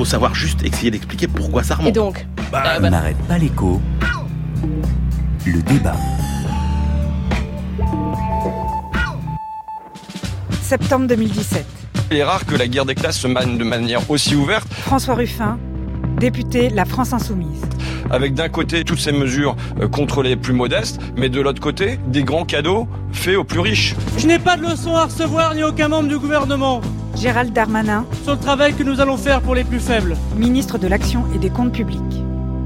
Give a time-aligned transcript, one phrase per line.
[0.00, 1.90] faut savoir juste essayer d'expliquer pourquoi ça remonte.
[1.90, 3.82] Et donc bah, On n'arrête pas l'écho.
[5.44, 5.94] Le débat.
[10.62, 11.66] Septembre 2017.
[12.12, 14.72] Il est rare que la guerre des classes se mène de manière aussi ouverte.
[14.72, 15.58] François Ruffin,
[16.18, 17.60] député La France Insoumise.
[18.08, 21.98] Avec d'un côté toutes ces mesures euh, contre les plus modestes, mais de l'autre côté
[22.06, 23.94] des grands cadeaux faits aux plus riches.
[24.16, 26.80] Je n'ai pas de leçon à recevoir ni aucun membre du gouvernement.
[27.16, 28.06] Gérald Darmanin.
[28.24, 30.16] Sur le travail que nous allons faire pour les plus faibles.
[30.36, 32.22] Ministre de l'Action et des Comptes Publics.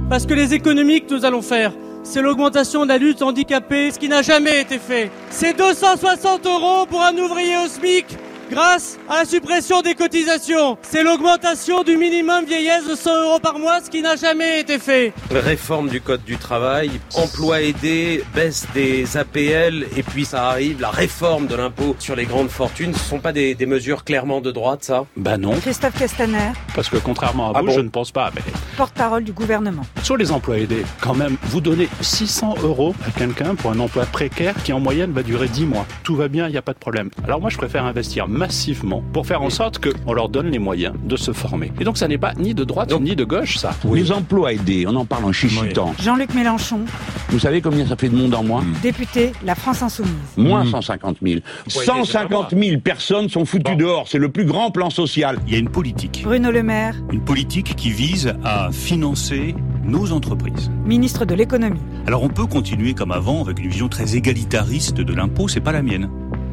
[0.09, 3.99] Parce que les économies que nous allons faire, c'est l'augmentation de la lutte handicapée, ce
[3.99, 5.11] qui n'a jamais été fait.
[5.31, 8.07] C'est 260 euros pour un ouvrier au SMIC
[8.51, 10.79] grâce à la suppression des cotisations.
[10.83, 14.79] C'est l'augmentation du minimum vieillesse de 100 euros par mois, ce qui n'a jamais été
[14.79, 15.13] fait.
[15.31, 20.91] Réforme du Code du travail, emploi aidé, baisse des APL, et puis ça arrive, la
[20.91, 22.95] réforme de l'impôt sur les grandes fortunes.
[22.95, 25.07] Ce ne sont pas des, mesures clairement de droite, ça?
[25.17, 25.55] Bah non.
[25.55, 26.53] Christophe Castaner.
[26.75, 28.31] Parce que contrairement à ah vous, je ne pense pas.
[28.35, 28.43] Mais...
[28.77, 29.83] Porte-parole du gouvernement.
[30.03, 34.05] Sur les emplois aidés, quand même, vous donnez 600 euros à quelqu'un pour un emploi
[34.05, 35.87] précaire qui en moyenne va durer 10 mois.
[36.03, 37.11] Tout va bien, il n'y a pas de problème.
[37.25, 40.95] Alors moi, je préfère investir massivement pour faire en sorte qu'on leur donne les moyens
[41.05, 41.73] de se former.
[41.81, 43.75] Et donc ça n'est pas ni de droite ni de gauche, ça.
[43.93, 45.95] Les emplois aidés, on en parle en chichitant.
[46.01, 46.81] Jean-Luc Mélenchon.
[47.29, 48.75] Vous savez combien ça fait de monde en moins hmm.
[48.83, 50.13] Député, la France Insoumise.
[50.37, 51.41] Moins 150 000.
[51.69, 54.09] 150 000 personnes sont foutues dehors.
[54.09, 55.39] C'est le plus grand plan social.
[55.47, 56.23] Il y a une politique.
[56.25, 56.95] Bruno Le Maire.
[57.13, 60.71] Une politique qui vise à financer nos entreprises.
[60.85, 61.81] Ministre de l'économie.
[62.07, 65.73] Alors on peut continuer comme avant avec une vision très égalitariste de l'impôt, c'est pas
[65.73, 66.09] la mienne.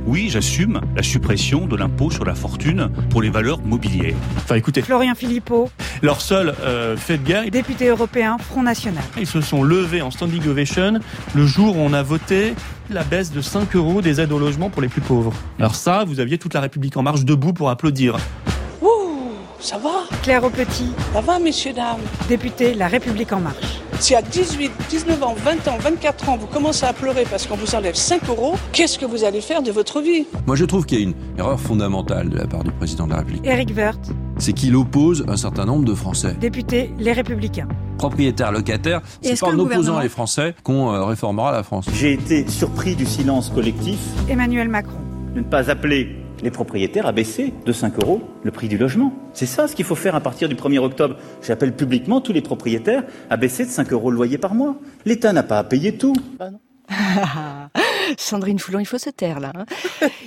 [0.07, 4.15] Oui, j'assume la suppression de l'impôt sur la fortune pour les valeurs mobilières.
[4.37, 4.81] Enfin, écoutez.
[4.81, 5.69] Florian Philippot.
[6.01, 7.49] Leur seul euh, fait de guerre.
[7.49, 9.03] Député européen, Front National.
[9.19, 10.99] Ils se sont levés en standing ovation
[11.35, 12.55] le jour où on a voté
[12.89, 15.33] la baisse de 5 euros des aides au logement pour les plus pauvres.
[15.59, 18.17] Alors ça, vous aviez toute la République en marche debout pour applaudir.
[18.81, 18.87] Ouh,
[19.59, 20.03] ça va?
[20.23, 20.91] Claire Petit.
[21.13, 21.99] Ça va, messieurs, dames?
[22.27, 23.80] Député La République en marche.
[24.01, 27.55] Si à 18, 19 ans, 20 ans, 24 ans, vous commencez à pleurer parce qu'on
[27.55, 30.25] vous enlève 5 euros, qu'est-ce que vous allez faire de votre vie?
[30.47, 33.11] Moi, je trouve qu'il y a une erreur fondamentale de la part du président de
[33.11, 33.45] la République.
[33.45, 34.09] Éric Woerth.
[34.39, 36.33] C'est qu'il oppose un certain nombre de Français.
[36.33, 37.67] Député Les Républicains.
[37.99, 41.85] Propriétaires, locataires, c'est pas en opposant les Français qu'on euh, réformera la France.
[41.93, 43.99] J'ai été surpris du silence collectif.
[44.27, 44.97] Emmanuel Macron.
[45.35, 49.13] De ne pas appeler les propriétaires à baisser de 5 euros le prix du logement.
[49.33, 51.17] C'est ça ce qu'il faut faire à partir du 1er octobre.
[51.41, 54.75] J'appelle publiquement tous les propriétaires à baisser de 5 euros le loyer par mois.
[55.05, 56.13] L'État n'a pas à payer tout.
[56.39, 56.49] Bah
[58.17, 59.53] Sandrine Foulon, il faut se taire là.
[59.55, 59.65] Hein.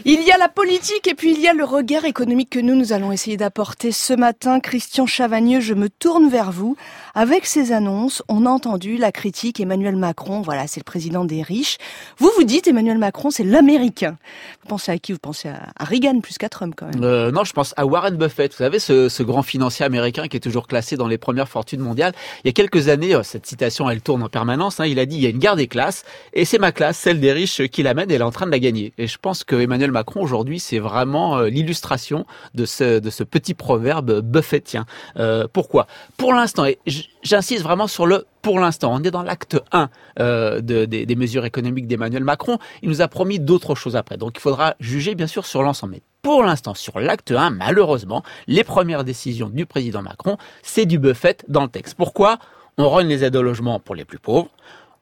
[0.05, 2.75] il y a la politique et puis il y a le regard économique que nous,
[2.75, 4.61] nous allons essayer d'apporter ce matin.
[4.61, 6.77] Christian Chavagneux, je me tourne vers vous.
[7.15, 11.43] Avec ces annonces, on a entendu la critique Emmanuel Macron, voilà, c'est le président des
[11.43, 11.79] riches.
[12.19, 14.17] Vous vous dites Emmanuel Macron, c'est l'américain.
[14.63, 15.13] Vous pensez à qui?
[15.13, 17.03] Vous pensez à Reagan plus qu'à Trump quand même?
[17.03, 18.53] Euh, Non, je pense à Warren Buffett.
[18.53, 22.13] Vous savez, ce, grand financier américain qui est toujours classé dans les premières fortunes mondiales.
[22.45, 24.81] Il y a quelques années, euh, cette citation, elle tourne en permanence.
[24.81, 26.99] Hein, il a dit, il y a une guerre des classes et c'est ma classe,
[26.99, 28.93] celle des riches qui l'amène elle est en train de la gagner.
[28.97, 34.21] Et je pense que Emmanuel Macron aujourd'hui, c'est vraiment euh, l'illustration de ce, petit proverbe
[34.21, 34.87] buffettien.
[35.17, 35.89] Euh, pourquoi?
[36.17, 36.79] Pour l'instant, et
[37.25, 38.95] j'insiste vraiment sur le pour l'instant.
[38.95, 39.89] On est dans l'acte 1
[40.21, 42.59] euh, de, des, mesures économiques d'Emmanuel Macron.
[42.83, 44.17] Il nous a promis d'autres choses après.
[44.17, 45.95] Donc il faudra juger bien sûr sur l'ensemble.
[45.95, 51.01] Mais pour l'instant, sur l'acte 1, malheureusement, les premières décisions du président Macron, c'est du
[51.01, 51.97] buffet dans le texte.
[51.97, 52.39] Pourquoi?
[52.79, 54.51] On rend les aides au logement pour les plus pauvres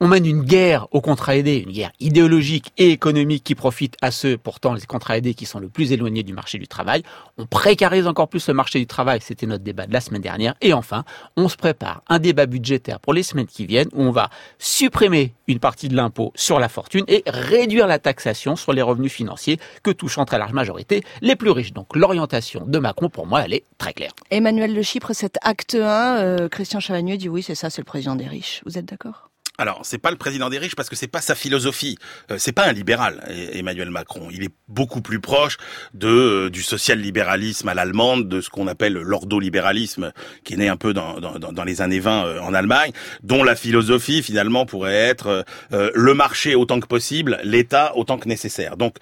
[0.02, 4.10] on mène une guerre aux contrats aidés, une guerre idéologique et économique qui profite à
[4.10, 7.04] ceux, pourtant, les contrats aidés qui sont le plus éloignés du marché du travail.
[7.38, 10.56] On précarise encore plus le marché du travail, c'était notre débat de la semaine dernière.
[10.60, 11.04] Et enfin,
[11.36, 15.34] on se prépare un débat budgétaire pour les semaines qui viennent où on va supprimer
[15.46, 19.60] une partie de l'impôt sur la fortune et réduire la taxation sur les revenus financiers
[19.84, 21.74] que touchent en très large majorité les plus riches.
[21.74, 24.10] Donc l'orientation de Macron, pour moi, elle est très claire.
[24.32, 27.86] Emmanuel Le Chypre, cet acte 1, euh, Christian Chavagneux dit oui, c'est ça, c'est le
[27.86, 28.62] président des riches.
[28.66, 29.28] Vous êtes d'accord?
[29.62, 31.96] Alors, c'est pas le président des riches parce que c'est pas sa philosophie.
[32.32, 34.28] Euh, c'est pas un libéral, e-, Emmanuel Macron.
[34.32, 35.56] Il est beaucoup plus proche
[35.94, 40.12] de euh, du social-libéralisme à l'allemande, de ce qu'on appelle l'ordolibéralisme,
[40.42, 42.90] qui est né un peu dans, dans, dans, les années 20 euh, en Allemagne,
[43.22, 48.76] dont la philosophie finalement pourrait être le marché autant que possible, l'État autant que nécessaire.
[48.76, 48.96] Donc,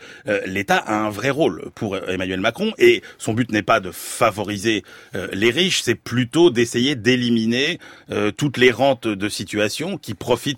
[0.45, 4.85] l'État a un vrai rôle pour Emmanuel Macron et son but n'est pas de favoriser
[5.33, 7.79] les riches, c'est plutôt d'essayer d'éliminer
[8.37, 10.50] toutes les rentes de situation qui profitent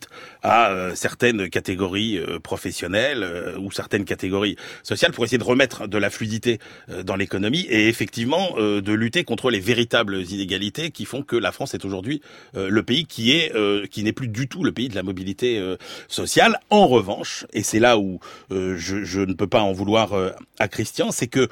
[0.42, 5.86] à euh, certaines catégories euh, professionnelles euh, ou certaines catégories sociales pour essayer de remettre
[5.86, 6.58] de la fluidité
[7.04, 11.74] dans l'économie et effectivement de lutter contre les véritables inégalités qui font que la France
[11.74, 12.20] est aujourd'hui
[12.54, 13.52] le pays qui est
[13.88, 15.62] qui n'est plus du tout le pays de la mobilité
[16.08, 16.58] sociale.
[16.70, 20.12] En revanche, et c'est là où je, ne peux pas en vouloir
[20.58, 21.48] à Christian, c'est que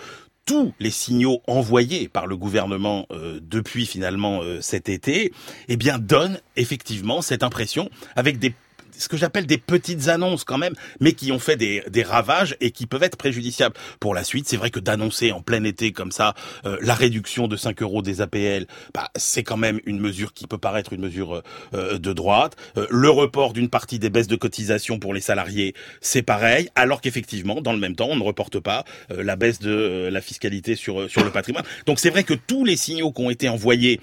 [0.51, 3.07] tous les signaux envoyés par le gouvernement
[3.41, 5.33] depuis finalement cet été,
[5.69, 8.53] eh bien donnent effectivement cette impression avec des
[8.97, 12.57] ce que j'appelle des petites annonces quand même, mais qui ont fait des, des, ravages
[12.61, 14.49] et qui peuvent être préjudiciables pour la suite.
[14.49, 16.35] C'est vrai que d'annoncer en plein été comme ça
[16.65, 20.47] euh, la réduction de 5 euros des APL, bah, c'est quand même une mesure qui
[20.47, 21.43] peut paraître une mesure
[21.75, 22.57] euh, de droite.
[22.77, 27.01] Euh, le report d'une partie des baisses de cotisation pour les salariés, c'est pareil, alors
[27.01, 31.11] qu'effectivement, dans le même temps, on ne reporte pas la baisse de la fiscalité sur,
[31.11, 31.65] sur le patrimoine.
[31.87, 34.01] Donc c'est vrai que tous les signaux qui ont été envoyés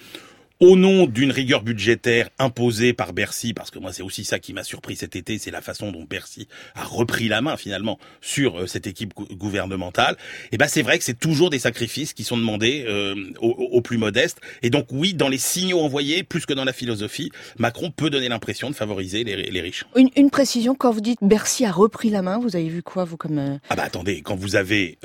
[0.59, 4.54] au nom d'une rigueur budgétaire imposée par Bercy, parce que moi c'est aussi ça qui
[4.54, 8.62] m'a surpris cet été, c'est la façon dont Bercy a repris la main finalement sur
[8.62, 10.15] euh, cette équipe gouvernementale.
[10.45, 13.81] Et eh ben c'est vrai que c'est toujours des sacrifices qui sont demandés euh, aux,
[13.81, 14.39] plus modestes.
[14.63, 18.30] Et donc oui, dans les signaux envoyés, plus que dans la philosophie, Macron peut donner
[18.30, 19.86] l'impression de favoriser les, riches.
[19.95, 23.06] Une, une, précision, quand vous dites Bercy a repris la main, vous avez vu quoi
[23.06, 24.98] vous comme euh, Ah bah attendez, quand vous avez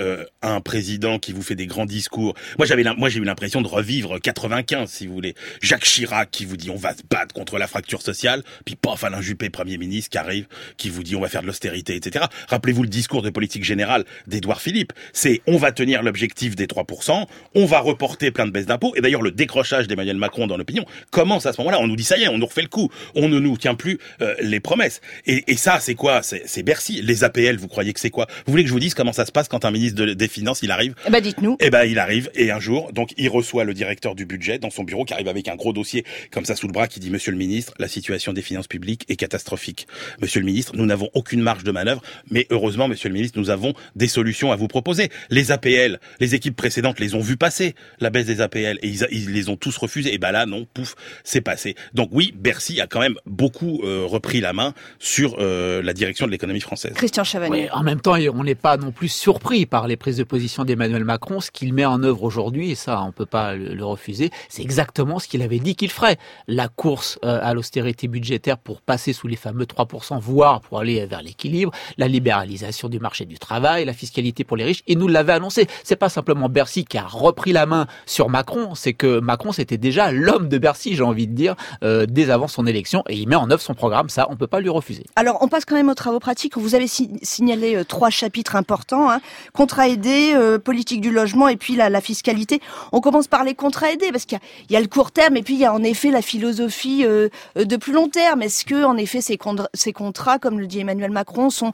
[0.43, 3.69] un président qui vous fait des grands discours, moi j'avais moi j'ai eu l'impression de
[3.69, 7.59] revivre 95 si vous voulez Jacques Chirac qui vous dit on va se battre contre
[7.59, 10.47] la fracture sociale, puis paf Alain Juppé, Premier ministre, qui arrive,
[10.77, 12.27] qui vous dit on va faire de l'austérité, etc.
[12.49, 14.93] Rappelez-vous le discours de politique générale d'Édouard Philippe.
[15.13, 19.01] C'est on va tenir l'objectif des 3%, on va reporter plein de baisses d'impôts, et
[19.01, 21.79] d'ailleurs le décrochage d'Emmanuel Macron dans l'opinion commence à ce moment-là.
[21.81, 23.75] On nous dit ça y est, on nous refait le coup, on ne nous tient
[23.75, 25.01] plus euh, les promesses.
[25.27, 26.23] Et, et ça, c'est quoi?
[26.23, 27.03] C'est Bercy.
[27.03, 28.27] Les APL, vous croyez que c'est quoi?
[28.47, 30.63] Vous voulez que je vous dise comment ça se passe quand un ministre des Finances,
[30.63, 30.95] il arrive?
[31.07, 31.57] Eh ben dites-nous.
[31.61, 34.71] Eh ben il arrive, et un jour, donc il reçoit le directeur du budget dans
[34.71, 37.11] son bureau qui arrive avec un gros dossier comme ça sous le bras qui dit
[37.11, 39.87] Monsieur le ministre, la situation des finances publiques est catastrophique.
[40.21, 43.51] Monsieur le ministre, nous n'avons aucune marge de manœuvre, mais heureusement, Monsieur le ministre, nous
[43.51, 45.11] avons des solutions à vous proposer.
[45.31, 49.33] Les APL, les équipes précédentes les ont vues passer, la baisse des APL, et ils,
[49.33, 50.15] les ont tous refusés.
[50.15, 50.95] Et ben là, non, pouf,
[51.25, 51.75] c'est passé.
[51.95, 56.27] Donc oui, Bercy a quand même beaucoup euh, repris la main sur euh, la direction
[56.27, 56.93] de l'économie française.
[56.95, 57.69] Christian Chavagneux.
[57.73, 61.05] en même temps, on n'est pas non plus surpris par les prises de position d'Emmanuel
[61.05, 61.41] Macron.
[61.41, 65.19] Ce qu'il met en œuvre aujourd'hui, et ça, on peut pas le, refuser, c'est exactement
[65.27, 66.19] qu'il avait dit qu'il ferait.
[66.49, 71.05] La course euh, à l'austérité budgétaire pour passer sous les fameux 3%, voire pour aller
[71.07, 75.09] vers l'équilibre, la libéralisation du marché du travail, la fiscalité pour les riches, et nous
[75.09, 75.67] l'avait annoncé.
[75.85, 79.79] C'est pas simplement Bercy qui a repris la main sur Macron, c'est que Macron c'était
[79.79, 81.55] déjà l'homme de Bercy, j'ai envie de dire,
[81.85, 84.47] euh, dès avant son élection, et il met en œuvre son programme, ça on peut
[84.47, 85.05] pas lui refuser.
[85.17, 86.57] Alors on passe quand même aux travaux pratiques.
[86.57, 89.21] Vous avez signalé euh, trois chapitres importants hein.
[89.53, 90.35] contrats aidés,
[90.65, 92.61] politique du logement et puis la, la fiscalité.
[92.93, 94.39] On commence par les contrats aidés parce qu'il
[94.71, 97.29] y, y, a le court et puis il y a en effet la philosophie euh,
[97.57, 101.51] de plus long terme Est-ce que, en effet, ces, contrats, comme le dit Emmanuel Macron,
[101.51, 101.73] sont,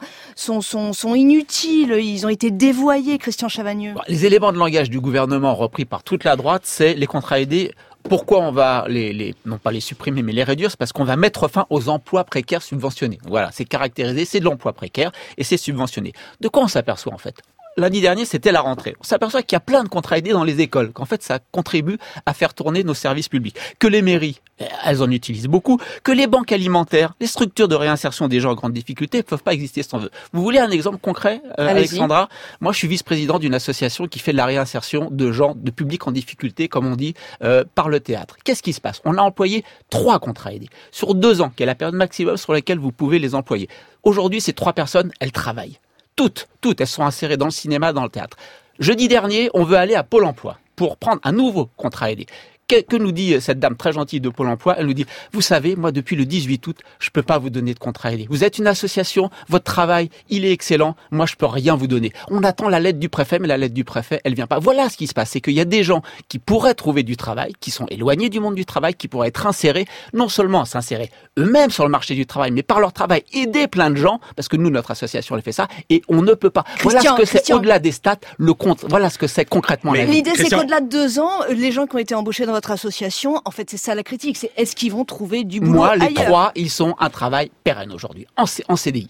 [1.15, 1.91] inutiles?
[1.91, 3.93] Ils ont été dévoyés, Christian Chavagneux.
[4.07, 7.71] Les éléments de langage du gouvernement repris par toute la droite, c'est les contrats aidés
[8.03, 10.71] pourquoi on va les, les, non pas les supprimer, mais les réduire?
[10.71, 13.19] C'est parce qu'on va mettre fin aux emplois précaires subventionnés.
[13.27, 16.13] Voilà, c'est caractérisé, c'est de l'emploi précaire et c'est subventionné.
[16.39, 17.35] De quoi on s'aperçoit en fait?
[17.79, 18.95] L'année dernière, c'était la rentrée.
[18.99, 21.39] On s'aperçoit qu'il y a plein de contrats aidés dans les écoles, qu'en fait, ça
[21.51, 23.55] contribue à faire tourner nos services publics.
[23.79, 24.41] Que les mairies,
[24.83, 28.55] elles en utilisent beaucoup, que les banques alimentaires, les structures de réinsertion des gens en
[28.55, 30.11] grande difficulté ne peuvent pas exister sans eux.
[30.33, 32.27] Vous voulez un exemple concret, euh, Alexandra?
[32.59, 36.05] Moi, je suis vice-président d'une association qui fait de la réinsertion de gens, de publics
[36.05, 38.35] en difficulté, comme on dit, euh, par le théâtre.
[38.43, 39.01] Qu'est-ce qui se passe?
[39.05, 42.51] On a employé trois contrats aidés sur deux ans, qui est la période maximum sur
[42.51, 43.69] laquelle vous pouvez les employer.
[44.03, 45.79] Aujourd'hui, ces trois personnes, elles travaillent.
[46.19, 48.35] Toutes, toutes, elles sont insérées dans le cinéma, dans le théâtre.
[48.77, 52.25] Jeudi dernier, on veut aller à Pôle emploi pour prendre un nouveau contrat aidé
[52.69, 54.75] que, nous dit cette dame très gentille de Pôle emploi?
[54.77, 57.73] Elle nous dit, vous savez, moi depuis le 18 août, je peux pas vous donner
[57.73, 58.27] de contrat aidé.
[58.29, 62.13] Vous êtes une association, votre travail, il est excellent, moi je peux rien vous donner.
[62.29, 64.59] On attend la lettre du préfet, mais la lettre du préfet, elle vient pas.
[64.59, 67.17] Voilà ce qui se passe, c'est qu'il y a des gens qui pourraient trouver du
[67.17, 71.09] travail, qui sont éloignés du monde du travail, qui pourraient être insérés, non seulement s'insérer
[71.37, 74.47] eux-mêmes sur le marché du travail, mais par leur travail aider plein de gens, parce
[74.47, 76.63] que nous, notre association, elle fait ça, et on ne peut pas.
[76.81, 78.85] voilà ce que c'est au-delà des stats, le compte.
[78.87, 79.93] Voilà ce que c'est concrètement.
[79.93, 83.41] L'idée, c'est qu'au-delà de deux ans, les gens qui ont été embauchés dans votre association,
[83.45, 86.13] en fait, c'est ça la critique, c'est est-ce qu'ils vont trouver du boulot Moi, les
[86.13, 89.07] trois, ils sont un travail pérenne aujourd'hui, en, en CDI.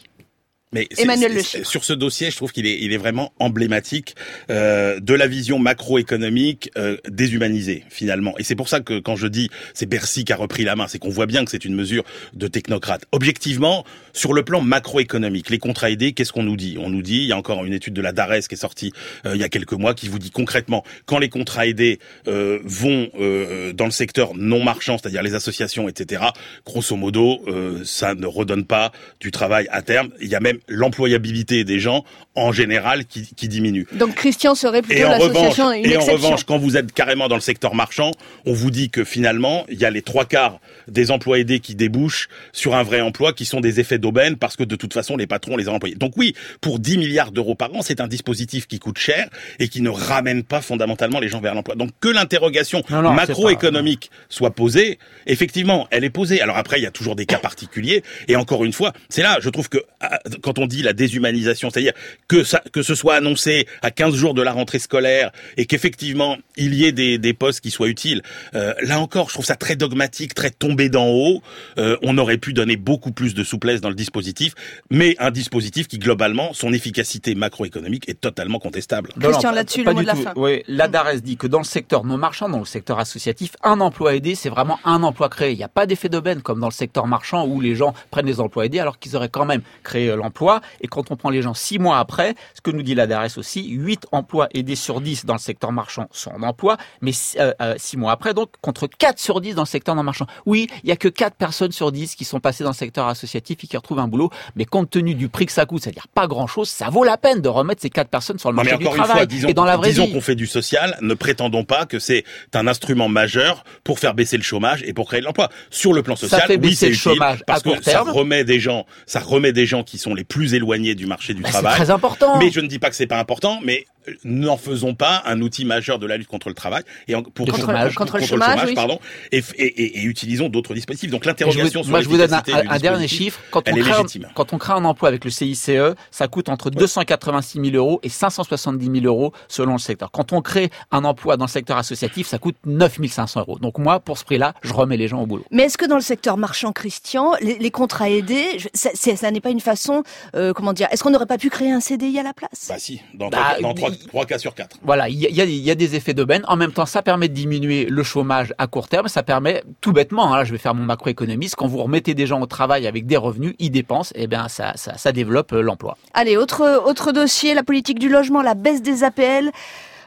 [0.72, 4.16] Mais Emmanuel sur ce dossier, je trouve qu'il est, il est vraiment emblématique
[4.52, 8.38] euh, de la vision macroéconomique euh, déshumanisée finalement.
[8.38, 10.88] Et c'est pour ça que quand je dis c'est Bercy qui a repris la main,
[10.88, 13.06] c'est qu'on voit bien que c'est une mesure de technocrate.
[13.12, 13.84] Objectivement,
[14.14, 16.78] sur le plan macroéconomique, les contrats aidés, qu'est-ce qu'on nous dit?
[16.80, 18.94] On nous dit, il y a encore une étude de la DARES qui est sortie
[19.26, 22.60] euh, il y a quelques mois qui vous dit concrètement quand les contrats aidés euh,
[22.64, 26.26] vont euh, dans le secteur non marchand, c'est-à-dire les associations, etc.
[26.66, 27.44] Grosso modo,
[27.84, 30.10] ça ne redonne pas du travail à terme.
[30.22, 32.04] Il y a même l'employabilité des gens
[32.36, 33.88] en général qui, qui diminue.
[33.94, 37.36] Donc Christian serait plutôt Et en l'association et en revanche, quand vous êtes carrément dans
[37.36, 38.12] le secteur marchand,
[38.46, 41.76] on vous dit que finalement, il y a les trois quarts des emplois aidés qui
[41.76, 45.18] débouchent sur un vrai emploi, qui sont des effets d'aubaine, parce que de toute façon,
[45.18, 45.96] les patrons les ont employés.
[45.96, 49.68] Donc oui, pour 10 milliards d'euros par an, c'est un dispositif qui coûte cher et
[49.68, 51.76] qui ne ramène pas fondamentalement les gens vers l'emploi.
[51.76, 56.42] Donc que l'interrogation macroéconomique soit posée, effectivement, elle est posée.
[56.42, 58.04] Alors après, il y a toujours des cas particuliers.
[58.28, 61.70] Et encore une fois, c'est là, je trouve que ah, quand on dit la déshumanisation,
[61.70, 61.94] c'est-à-dire
[62.28, 66.38] que ça, que ce soit annoncé à 15 jours de la rentrée scolaire et qu'effectivement
[66.58, 68.24] il y ait des, des postes qui soient utiles.
[68.56, 71.44] Euh, là encore, je trouve ça très dogmatique, très tombé d'en haut.
[71.78, 74.56] Euh, on aurait pu donner beaucoup plus de souplesse dans le dispositif,
[74.90, 79.12] mais un dispositif qui globalement, son efficacité macroéconomique est totalement contestable.
[79.20, 80.24] Christian, là-dessus, le mot de la tout.
[80.24, 80.34] fin.
[80.36, 84.16] Oui, l'ADARES dit que dans le secteur non marchand, dans le secteur associatif, un emploi
[84.16, 85.52] aidé, c'est vraiment un emploi créé.
[85.52, 88.26] Il n'y a pas d'effet d'aubaine comme dans le secteur marchand où les gens prennent
[88.26, 90.62] des emplois aidés alors qu'ils auraient quand même créé euh, l'emploi.
[90.82, 93.68] Et quand on prend les gens six mois après, ce que nous dit l'ADARES aussi,
[93.70, 97.76] 8 emplois aidés sur 10 dans le secteur marchand sont en emploi, mais euh, euh,
[97.78, 100.26] six mois après, donc contre 4 sur 10 dans le secteur non marchand.
[100.46, 103.08] Oui, il n'y a que 4 personnes sur 10 qui sont passées dans le secteur
[103.08, 106.08] associatif et qui retrouvent un boulot, mais compte tenu du prix que ça coûte, c'est-à-dire
[106.14, 108.72] pas grand-chose, ça vaut la peine de remettre ces 4 personnes sur le Non, mais
[108.72, 110.48] marché du encore une travail fois, disons, et dans la vraie disons qu'on fait du
[110.48, 114.94] social, ne prétendons pas que c'est un instrument majeur pour faire baisser le chômage et
[114.94, 115.50] pour créer de l'emploi.
[115.70, 117.84] Sur le plan Ça social, fait oui, baisser c'est le chômage parce à court que
[117.84, 118.10] ça terme.
[118.10, 121.42] remet des gens, ça remet des gens qui sont les plus éloignés du marché du
[121.42, 121.76] Bah, c'est travail.
[121.76, 122.38] très important.
[122.38, 123.86] Mais je ne dis pas que c'est pas important, mais
[124.24, 127.54] n'en faisons pas un outil majeur de la lutte contre le travail et pour Le
[127.54, 127.96] chômage.
[127.96, 128.76] Contre le chômage, oui.
[128.76, 129.00] pardon,
[129.32, 131.12] et, et- et- et utilisons d'autres dispositifs.
[131.12, 133.40] Donc l'interrogation sur moi, je vous donne un, dernier chiffre.
[133.52, 133.94] Quand on, elle est crée
[134.36, 135.72] quand on crée un emploi avec le CICE,
[136.12, 140.12] ça coûte entre 286 000 euros et 570 000 euros selon le secteur.
[140.12, 143.60] Quand on crée un emploi dans le secteur associatif, ça coûte 9 500 euros.
[143.60, 145.46] Donc moi, pour ce prix-là, je remets les gens au boulot.
[145.52, 149.42] Mais est-ce que dans le secteur marchand, Christian, les, les contrats aidés, je- ça, n'est
[149.42, 150.04] pas une façon,
[150.36, 152.68] euh, comment dire, est-ce qu'on n'aurait pas pu créer un CDI à la place?
[152.70, 153.74] Bah si, dans, Bah, trois, dans
[154.08, 154.78] trois, cas sur quatre.
[154.84, 156.44] Voilà, il y a, il y a- il y a des effets d'aubaine.
[156.48, 159.08] En même temps, ça permet de diminuer le chômage à court terme.
[159.08, 162.26] Ça permet, tout bêtement, hein, là je vais faire mon macroéconomiste, quand vous remettez des
[162.28, 165.62] gens au travail avec des revenus, ils dépensent, et bien ça, ça, ça développe euh,
[165.62, 165.98] l'emploi.
[166.14, 169.52] Allez, autre, autre dossier, la politique du logement, la baisse des APL.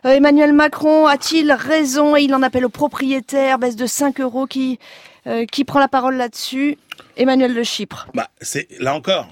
[0.05, 2.17] Euh, Emmanuel Macron a-t-il raison?
[2.17, 4.79] Et il en appelle aux propriétaires, baisse de 5 euros, qui,
[5.29, 6.77] euh, qui prend la parole là-dessus
[7.17, 8.09] Emmanuel de Chypre.
[8.15, 9.29] Bah, c'est là encore.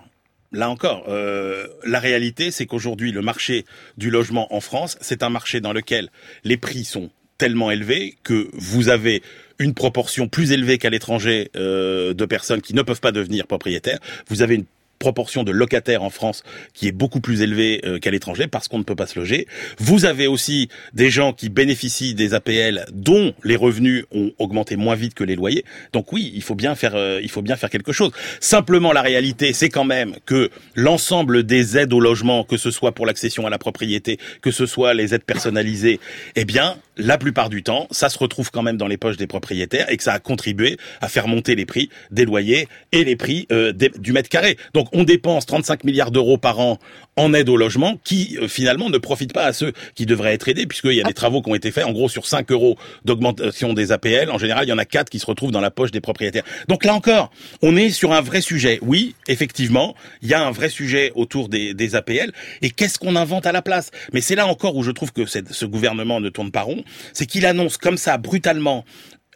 [0.53, 3.65] Là encore, euh, la réalité, c'est qu'aujourd'hui, le marché
[3.99, 6.11] du logement en France, c'est un marché dans lequel
[6.43, 9.23] les prix sont tellement élevés que vous avez
[9.59, 13.99] une proportion plus élevée qu'à l'étranger euh, de personnes qui ne peuvent pas devenir propriétaires.
[14.29, 14.65] Vous avez
[15.01, 18.79] proportion de locataires en France qui est beaucoup plus élevée euh, qu'à l'étranger parce qu'on
[18.79, 19.49] ne peut pas se loger.
[19.79, 24.95] Vous avez aussi des gens qui bénéficient des APL dont les revenus ont augmenté moins
[24.95, 25.65] vite que les loyers.
[25.93, 28.13] Donc oui, il faut bien faire euh, il faut bien faire quelque chose.
[28.39, 32.93] Simplement la réalité, c'est quand même que l'ensemble des aides au logement que ce soit
[32.93, 35.99] pour l'accession à la propriété, que ce soit les aides personnalisées,
[36.37, 39.27] eh bien, la plupart du temps, ça se retrouve quand même dans les poches des
[39.27, 43.17] propriétaires et que ça a contribué à faire monter les prix des loyers et les
[43.17, 44.59] prix euh, du mètre carré.
[44.75, 46.79] Donc on dépense 35 milliards d'euros par an
[47.17, 50.49] en aide au logement qui euh, finalement ne profitent pas à ceux qui devraient être
[50.49, 51.85] aidés puisqu'il y a des travaux qui ont été faits.
[51.85, 55.11] En gros, sur 5 euros d'augmentation des APL, en général, il y en a 4
[55.11, 56.45] qui se retrouvent dans la poche des propriétaires.
[56.69, 57.31] Donc là encore,
[57.63, 58.79] on est sur un vrai sujet.
[58.83, 62.33] Oui, effectivement, il y a un vrai sujet autour des, APL.
[62.63, 63.91] Et qu'est-ce qu'on invente à la place?
[64.13, 66.85] Mais c'est là encore où je trouve que ce gouvernement ne tourne pas rond.
[67.13, 68.85] C'est qu'il annonce comme ça, brutalement,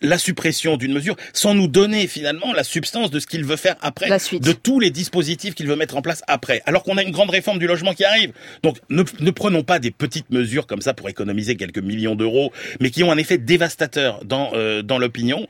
[0.04, 3.76] la suppression d'une mesure sans nous donner finalement la substance de ce qu'il veut faire
[3.80, 4.42] après, La suite.
[4.44, 7.30] de tous les dispositifs qu'il veut mettre en place après, alors qu'on a une grande
[7.30, 8.32] réforme du logement qui arrive.
[8.62, 12.52] Donc ne, ne prenons pas des petites mesures comme ça pour économiser quelques millions d'euros,
[12.80, 15.46] mais qui ont un effet dévastateur dans, euh, dans l'opinion.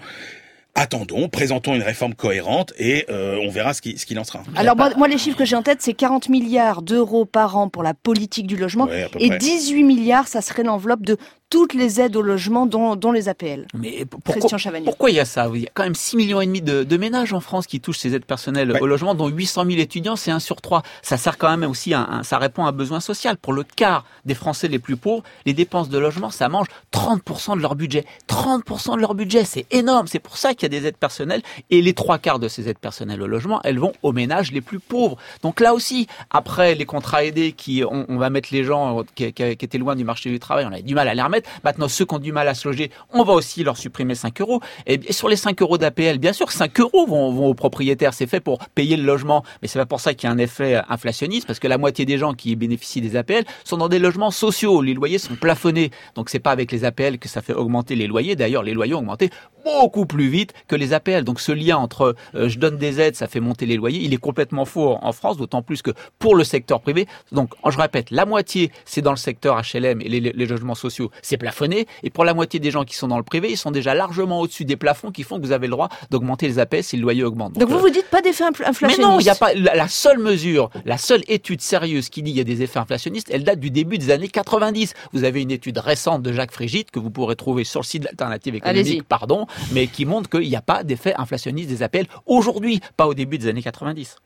[0.76, 4.42] Attendons, présentons une réforme cohérente et euh, on verra ce qui- ce qu'il en sera.
[4.56, 7.68] Alors moi, moi, les chiffres que j'ai en tête, c'est 40 milliards d'euros par an
[7.68, 9.38] pour la politique du logement Ouais, et près.
[9.38, 11.16] 18 milliards, ça serait l'enveloppe de
[11.50, 13.66] toutes les aides au logement, dont, dont les APL.
[13.74, 16.40] Mais pourquoi, Christian pourquoi il y a ça Il y a quand même 6 millions
[16.40, 18.80] et demi de, de ménages en France qui touchent ces aides personnelles Ouais.
[18.80, 20.82] au logement, dont 800 000 étudiants, c'est 1 sur 3.
[21.02, 23.36] Ça sert quand même aussi, à un, ça répond à un besoin social.
[23.36, 27.56] Pour le quart des Français les plus pauvres, les dépenses de logement, ça mange 30%
[27.56, 28.04] de leur budget.
[28.28, 30.06] 30% de leur budget, c'est énorme.
[30.08, 31.42] C'est pour ça qu'il y a des aides personnelles.
[31.70, 34.60] Et les trois quarts de ces aides personnelles au logement, elles vont aux ménages les
[34.60, 35.16] plus pauvres.
[35.42, 39.32] Donc là aussi, après les contrats aidés qui, on, on va mettre les gens qui,
[39.32, 41.33] qui- qui étaient loin du marché du travail, on a du mal à les remettre.
[41.64, 44.40] Maintenant, ceux qui ont du mal à se loger, on va aussi leur supprimer 5
[44.40, 44.60] euros.
[44.86, 48.14] Et sur les 5 euros d'APL, bien sûr, 5 euros vont, aux propriétaires.
[48.14, 49.44] C'est fait pour payer le logement.
[49.62, 52.04] Mais c'est pas pour ça qu'il y a un effet inflationniste, parce que la moitié
[52.04, 54.82] des gens qui bénéficient des APL sont dans des logements sociaux.
[54.82, 55.90] Les loyers sont plafonnés.
[56.14, 58.36] Donc c'est pas avec les APL que ça fait augmenter les loyers.
[58.36, 59.30] D'ailleurs, les loyers ont augmenté
[59.64, 61.24] beaucoup plus vite que les APL.
[61.24, 64.12] Donc ce lien entre euh, je donne des aides, ça fait monter les loyers, il
[64.12, 68.10] est complètement faux en France, d'autant plus que pour le secteur privé, donc je répète,
[68.10, 72.24] la moitié c'est dans le secteur HLM et les logements sociaux, c'est plafonné, et pour
[72.24, 74.76] la moitié des gens qui sont dans le privé, ils sont déjà largement au-dessus des
[74.76, 77.54] plafonds qui font que vous avez le droit d'augmenter les APL si le loyer augmente.
[77.54, 80.18] Donc, vous vous dites pas d'effet inflationniste Mais non, il y a pas la, seule
[80.18, 83.60] mesure, la seule étude sérieuse qui dit qu'il y a des effets inflationnistes, elle date
[83.60, 84.94] du début des années 90.
[85.12, 88.02] Vous avez une étude récente de Jacques Frigide que vous pourrez trouver sur le site
[88.02, 92.80] d'Alternative économique, pardon, mais qui montre qu'il n'y a pas d'effet inflationniste des APL aujourd'hui,
[92.96, 94.16] pas au début des années 90.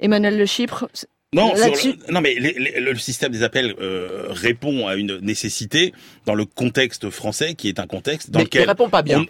[0.00, 0.88] Emmanuel Le Chypre,
[1.34, 1.52] non,
[2.10, 5.92] non, mais le système des appels euh, répond à une nécessité
[6.26, 8.66] dans le contexte français, qui est un contexte dans lequel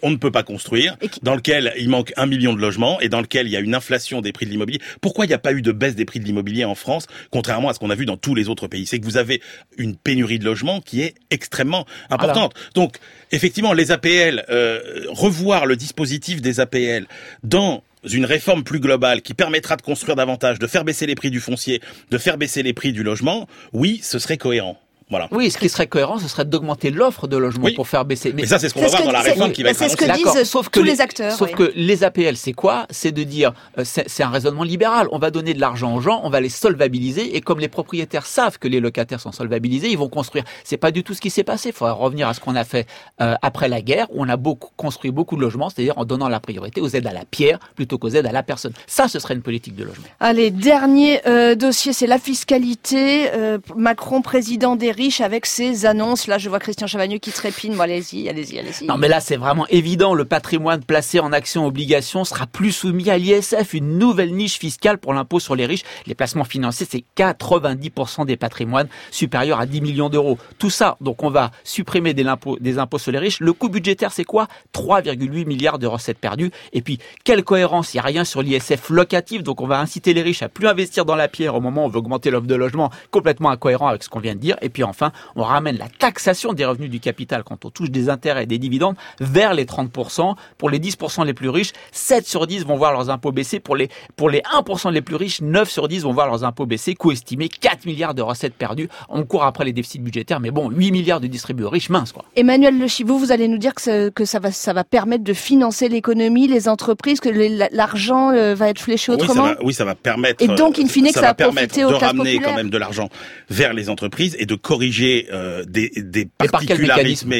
[0.02, 3.20] On, ne peut pas construire, dans lequel il manque un million de logements et dans
[3.20, 4.80] lequel il y a une inflation des prix de l'immobilier.
[5.00, 7.70] Pourquoi il n'y a pas eu de baisse des prix de l'immobilier en France, contrairement
[7.70, 8.86] à ce qu'on a vu dans tous les autres pays?
[8.86, 9.40] C'est que vous avez
[9.78, 12.54] une pénurie de logements qui est extrêmement importante.
[12.74, 12.96] Donc,
[13.32, 17.06] effectivement, les APL, euh, revoir le dispositif des APL
[17.42, 17.82] dans
[18.12, 21.40] une réforme plus globale qui permettra de construire davantage, de faire baisser les prix du
[21.40, 21.80] foncier,
[22.10, 24.78] de faire baisser les prix du logement, oui, ce serait cohérent.
[25.10, 25.28] Voilà.
[25.32, 28.32] Oui, ce qui serait cohérent, ce serait d'augmenter l'offre de logements pour faire baisser.
[28.32, 29.96] Mais, ça, c'est ce qu'on va voir dans la réforme qui va être C'est ce
[29.96, 31.32] que disent sauf tous les, acteurs.
[31.32, 32.86] Sauf que les APL, c'est quoi?
[32.88, 35.08] C'est de dire, euh, c'est un raisonnement libéral.
[35.12, 38.24] On va donner de l'argent aux gens, on va les solvabiliser, et comme les propriétaires
[38.24, 40.44] savent que les locataires sont solvabilisés, ils vont construire.
[40.64, 41.68] C'est pas du tout ce qui s'est passé.
[41.68, 42.86] Il faudra revenir à ce qu'on a fait
[43.20, 46.28] euh, après la guerre, où on a beaucoup construit beaucoup de logements, c'est-à-dire en donnant
[46.28, 48.72] la priorité aux aides à la pierre plutôt qu'aux aides à la personne.
[48.86, 50.06] Ça, ce serait une politique de logement.
[50.20, 53.30] Allez, dernier euh, dossier, c'est la fiscalité.
[53.76, 56.26] Macron, président des riches, avec ses annonces.
[56.26, 57.74] Là, je vois Christian Chavagneux qui trépigne.
[57.74, 58.86] Bon, allez-y, allez-y, allez-y.
[58.86, 60.14] Non, mais là, c'est vraiment évident.
[60.14, 64.98] Le patrimoine placé en actions obligations sera plus soumis à l'ISF, une nouvelle niche fiscale
[64.98, 65.82] pour l'impôt sur les riches.
[66.06, 70.38] Les placements financiers, c'est 90% des patrimoines supérieurs à 10 millions d'euros.
[70.58, 73.40] Tout ça, donc on va supprimer des impôts, des impôts sur les riches.
[73.40, 74.46] Le coût budgétaire, c'est quoi?
[74.72, 76.50] 3,8 milliards de recettes perdues.
[76.72, 77.94] Et puis, quelle cohérence?
[77.94, 80.68] Il n'y a rien sur l'ISF locatif, donc on va inciter les riches à plus
[80.68, 83.88] investir dans la pierre au moment où on veut augmenter l'offre de logement, complètement incohérent
[83.88, 84.56] avec ce qu'on vient de dire.
[84.62, 88.08] Et puis enfin, on ramène la taxation des revenus du capital quand on touche des
[88.08, 90.34] intérêts et des dividendes vers les 30%.
[90.58, 93.60] Pour les 10% les plus riches, 7 sur 10 vont voir leurs impôts baisser.
[93.60, 96.66] Pour les, pour les 1% les plus riches, 9 sur 10 vont voir leurs impôts
[96.66, 96.94] baisser.
[96.94, 98.88] Coût estimé 4 milliards de recettes perdues.
[99.08, 102.24] On court après les déficits budgétaires, mais bon, 8 milliards de distribués riches, mince quoi.
[102.36, 105.32] Emmanuel Le Chibou, vous allez nous dire que, que ça, va, ça va permettre de
[105.32, 107.28] financer l'économie, les entreprises, que
[107.74, 110.42] l'argent euh, va être fléché autrement oui ça, va, permettre.
[110.42, 113.08] Et donc, in fine, que ça, va, profiter aux de ramener quand même de l'argent
[113.50, 117.32] vers les entreprises et de corriger euh, des, des particularismes,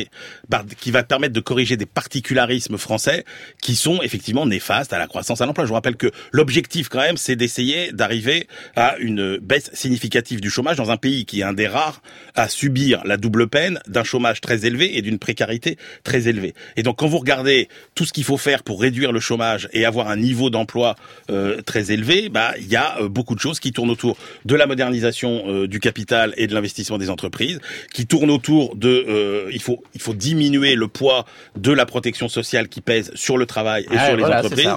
[0.78, 3.24] qui va permettre de corriger des particularismes français
[3.60, 5.64] qui sont effectivement néfastes à la croissance à l'emploi.
[5.64, 10.48] Je vous rappelle que l'objectif quand même, c'est d'essayer d'arriver à une baisse significative du
[10.48, 12.02] chômage dans un pays qui est un des rares
[12.36, 16.54] à subir la double peine d'un chômage très élevé et d'une précarité très élevée.
[16.76, 19.84] Et donc quand vous regardez tout ce qu'il faut faire pour réduire le chômage et
[19.84, 20.94] avoir un niveau d'emploi
[21.30, 24.54] euh, très élevé, bah il y a euh, beaucoup de choses qui tournent autour de
[24.54, 27.23] la modernisation euh, du capital et de l'investissement des entreprises,
[27.92, 31.24] qui tourne autour de euh, il faut il faut diminuer le poids
[31.56, 34.76] de la protection sociale qui pèse sur le travail et sur les entreprises.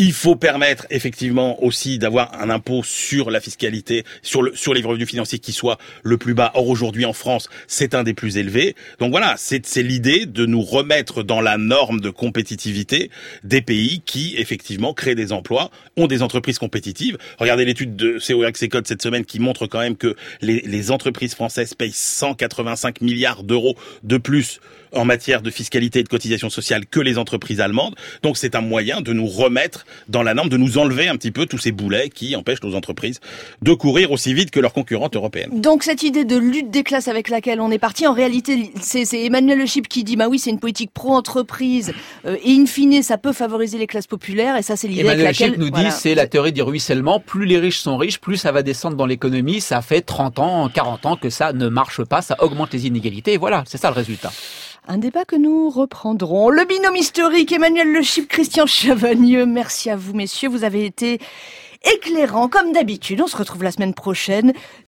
[0.00, 4.80] Il faut permettre effectivement aussi d'avoir un impôt sur la fiscalité, sur le sur les
[4.82, 6.52] revenus financiers qui soit le plus bas.
[6.54, 8.76] Or aujourd'hui en France, c'est un des plus élevés.
[9.00, 13.10] Donc voilà, c'est l'idée de nous remettre dans la norme de compétitivité
[13.42, 17.18] des pays qui effectivement créent des emplois, ont des entreprises compétitives.
[17.40, 21.34] Regardez l'étude de COX Code cette semaine qui montre quand même que les, les entreprises
[21.34, 24.60] françaises payent 185 milliards d'euros de plus
[24.94, 27.94] en matière de fiscalité et de cotisation sociale que les entreprises allemandes.
[28.22, 31.30] Donc c'est un moyen de nous remettre dans la norme, de nous enlever un petit
[31.30, 33.20] peu tous ces boulets qui empêchent nos entreprises
[33.62, 35.60] de courir aussi vite que leurs concurrentes européennes.
[35.60, 39.04] Donc cette idée de lutte des classes avec laquelle on est parti, en réalité, c'est
[39.24, 41.92] Emmanuel Le Chip qui dit, bah oui, c'est une politique pro-entreprise
[42.26, 45.24] euh, et in fine, ça peut favoriser les classes populaires et ça c'est l'idée avec
[45.24, 45.52] laquelle...
[45.52, 48.52] Chip nous dit, c'est la théorie du ruissellement, plus les riches sont riches, plus ça
[48.52, 52.22] va descendre dans l'économie, ça fait 30 ans, 40 ans que ça ne marche pas,
[52.22, 54.30] ça augmente les inégalités et voilà, c'est ça le résultat.
[54.90, 56.48] Un débat que nous reprendrons.
[56.48, 59.44] Le binôme historique, Emmanuel Le Chip, Christian Chavagneux.
[59.44, 60.48] Merci à vous, messieurs.
[60.48, 61.20] Vous avez été
[61.84, 63.20] éclairants, comme d'habitude.
[63.20, 64.54] On se retrouve la semaine prochaine.